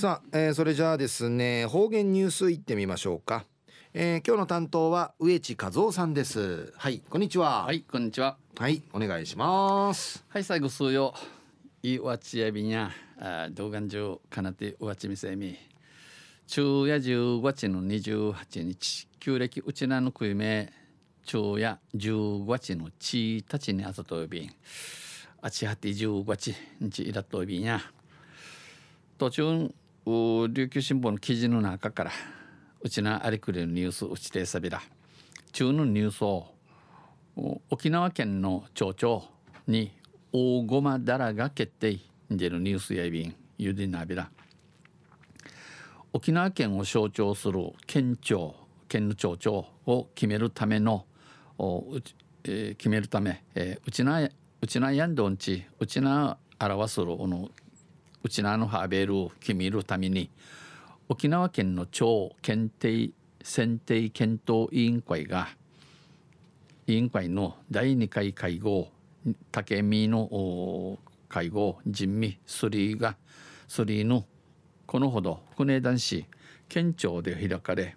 [0.00, 3.44] さあ、えー、それじゃあですね方言ニュースいってみましょうか、
[3.92, 6.72] えー、今日の担当は植地和夫さんです。
[6.74, 7.64] はいこんにちは。
[7.64, 8.38] はいこんにちは。
[8.58, 10.24] はいお願いします。
[10.30, 11.12] はい最後数よ。
[11.82, 12.90] いわちやびんや
[13.50, 15.54] 動画中かなてうわちみせみ。
[16.46, 19.06] 昼夜10月の28日。
[19.18, 20.72] 旧暦うちなの食いめ
[21.24, 24.50] 昼夜10月のちたちにあざとびん。
[25.42, 27.82] あちはて10月日いらとびんや。
[29.18, 29.70] 途中
[30.06, 32.10] 琉球新聞の記事の中から
[32.80, 34.80] うちなありくれるニュースうちてさびら。
[35.52, 36.46] 中のニュースを
[37.70, 39.24] 沖縄県の町長
[39.66, 39.92] に
[40.32, 41.98] 大駒だらが決定
[42.30, 44.30] でるニュースやいびんゆでなびら。
[46.12, 48.54] 沖縄県を象徴する県庁
[48.88, 51.04] 県の町長を決めるための
[52.44, 54.26] えー、決めるため、えー、うちな
[54.62, 57.50] うちなやんどんちうちな表するこの
[58.22, 60.30] うちなのハーベルを決めるために
[61.08, 63.10] 沖縄県の町検定
[63.42, 65.48] 選定検討委員会が
[66.86, 68.88] 委員会の第2回会合
[69.50, 73.16] 竹見の会合人味スリーが
[73.68, 74.24] スリーの
[74.86, 76.26] このほど国男子
[76.68, 77.96] 県庁で開かれ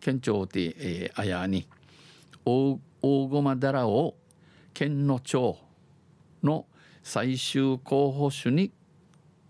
[0.00, 1.68] 県庁で、えー、あやに
[2.44, 4.14] 大駒寺を
[4.72, 5.58] 県の町
[6.42, 6.66] の
[7.02, 8.72] 最終候補種に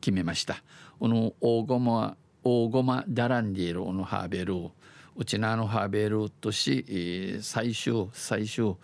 [0.00, 0.62] 決めました。
[0.98, 4.70] この大駒大駒ダランディーのハーベル
[5.16, 8.76] うちなのハーベルとし、最終最終、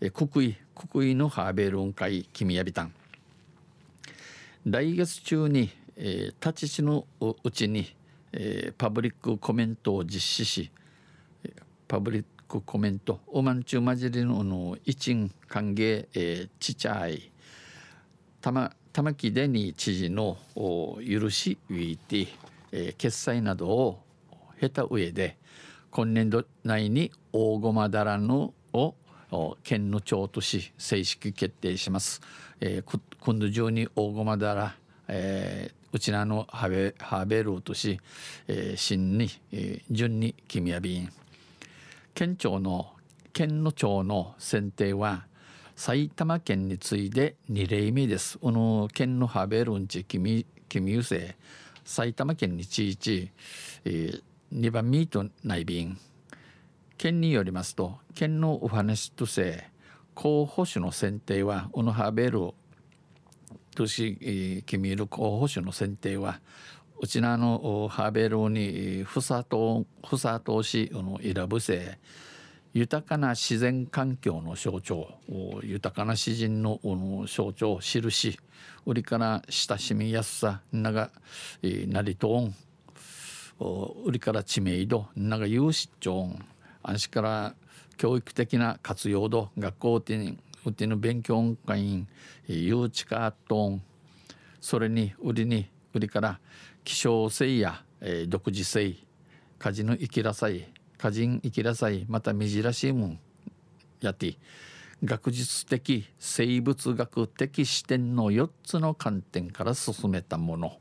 [0.00, 2.92] えー、国威国威のハーベルン会君やびたん
[4.64, 7.94] 来月中に、えー、立ち地のうちに、
[8.32, 10.70] えー、パブリックコメントを実施し
[11.88, 17.30] パブリックコメントおまんちゅうまじりのの一員歓迎、えー、ちちゃい
[18.40, 22.28] 玉玉城デニー知事の許しウィーティ、
[22.72, 24.02] えー、決済などを
[24.60, 25.38] 経た上で
[25.90, 28.94] 今年度内に大駒だらのを
[29.62, 32.20] 県の長とし正式決定します。
[32.60, 34.74] えー、今度中に大駒だら、
[35.08, 37.98] えー、うちなのハベハベルーとし、
[38.46, 41.10] えー、新に、えー、順に君やびん
[42.14, 42.92] 県庁の
[43.32, 45.24] 県の長の選定は
[45.76, 48.38] 埼玉県に次いで2例目です。
[48.38, 51.36] この県のハベルンチ君君ゆせ
[51.84, 53.30] 埼玉県にちいち、
[53.84, 54.22] えー、
[54.52, 55.98] 2番ミート内便。
[56.98, 59.68] 県によりますと県のお話とせ
[60.14, 62.52] 候補種の選定はこのハベル
[63.74, 66.40] とし、えー、君いる候補種の選定は
[67.00, 71.98] うちなのハベルにふさとふさとしの選ぶせ
[72.74, 75.06] 豊かな自然環境の象徴
[75.62, 76.80] 豊かな詩人の
[77.28, 78.38] 象徴印
[78.86, 81.10] 売りから親しみやすさなが、
[81.62, 82.54] えなりとん。
[84.04, 86.28] 売りから知名度なが有志長
[86.82, 87.54] 安心から
[87.96, 90.34] 教育的な活用度学校で
[90.64, 92.08] うての勉強会員
[92.48, 93.82] 誘致かとん。
[94.60, 96.40] それに売りに売りから
[96.84, 97.84] 希少性や、
[98.28, 98.94] 独自性
[99.58, 100.66] 家事の生きらさい
[101.02, 102.06] 家人生きらさい。
[102.08, 103.18] またみじらしいもん
[104.00, 104.36] やって。
[105.02, 110.78] 学術的生物学的視点の4つの観点から進めたもの。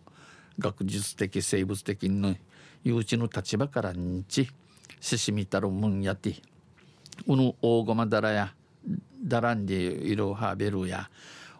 [0.59, 2.35] 学術的生物的の
[2.83, 4.47] 誘致の立場から認知。
[4.99, 6.35] ししみたるもんやて。
[7.25, 8.53] うぬ大駒だらや
[9.23, 11.09] だらんでいるハーベルや。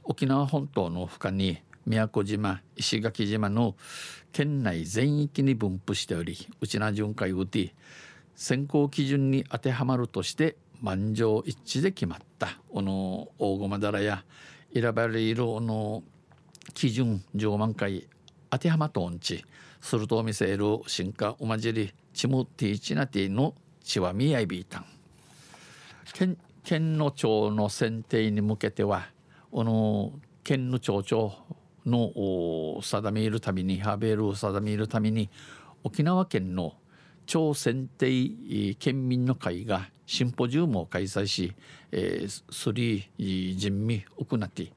[0.03, 1.57] 沖縄本島の深に
[1.87, 3.75] 宮古島石垣島の
[4.31, 7.73] 県内全域に分布しておりうちな巡回うて
[8.41, 12.57] 選考基準に当てはまるとして満場一致で決まった。
[12.73, 14.23] この大駒だらや
[14.73, 16.01] 選ばれるの
[16.73, 18.07] 基準上満開
[18.49, 19.45] 当てはまとんち。
[19.79, 23.53] すると見せる進化おまじりチムティチナティの
[23.83, 24.85] チワミヤイビータン
[26.11, 29.07] 県県の町の選定に向けては
[29.51, 30.13] この
[30.43, 31.33] 県の町長
[31.85, 35.29] の定めるためにハーベルを定めるために
[35.83, 36.73] 沖縄県の
[37.31, 41.53] 町選定県民の会がシンポジウムを開催し、
[41.93, 44.73] えー、スリー人民行って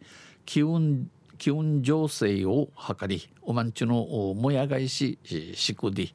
[0.46, 4.04] 機運気温情勢を図りおまんちゅの
[4.36, 5.18] もやがいし
[5.54, 6.10] しくで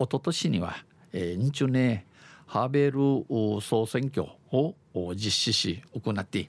[0.00, 0.74] おととしには、
[1.12, 2.04] えー、んちゅね
[2.46, 4.74] ハーベル総選挙を
[5.14, 6.48] 実施し行って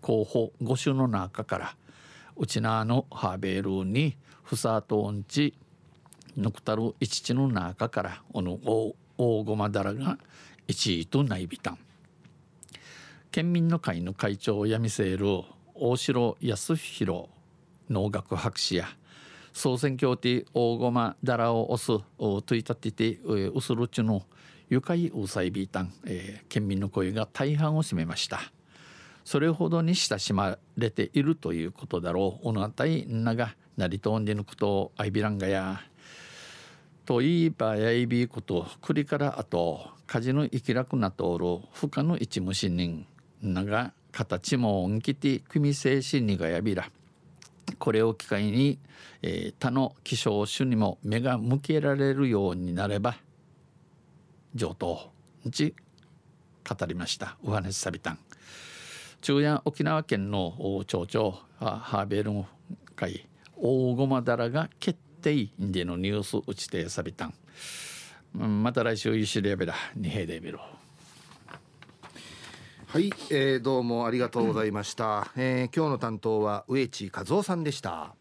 [0.00, 1.76] 候補5種の中から
[2.36, 5.54] うちなのハーベルにふさとんち
[6.36, 8.58] ぬくたる一地の中からこの
[9.18, 10.18] 大駒だらが
[10.68, 11.78] 1位とないびたん。
[13.30, 15.26] 県民の会の会長をやみせる
[15.74, 17.28] 大城康弘
[17.90, 18.88] 農学博士や
[19.52, 24.22] 総選挙で大駒だらを押すといたっててうするちの
[24.68, 28.40] 愉快うさいびたん、えー、県民の声が大半を占めました。
[29.24, 32.48] それほどに親しまれているということだろう。
[32.48, 35.80] おなたいながなりとんでぬくとあいびらんがや
[37.06, 43.06] といえばやいびことくりからあと火事の生きらくなとおる不可の一無心人
[43.40, 46.90] なが形も恩きて組精神にがやびら。
[47.78, 48.78] これを機会に、
[49.22, 53.16] えー、他の希少種にも目が向けられるようになれば
[54.54, 55.10] 上等
[55.50, 55.74] ち
[56.68, 57.36] 語りました。
[57.44, 58.18] ウハネスサビタン
[59.20, 62.46] 中夜沖縄県の町長ハーベルン
[62.94, 67.34] 会大駒だらが決ていんでのニュース打ちてさびたん。
[68.38, 70.58] うんまた来週ゆしレベラ二平デビル
[72.86, 78.14] はい、えー、どうもありがとうございました、うん、えー、今日の担当は植地和夫さんでした。